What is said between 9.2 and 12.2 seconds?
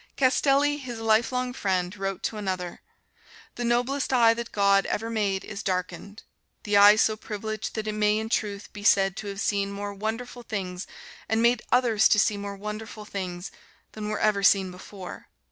have seen more wonderful things and made others to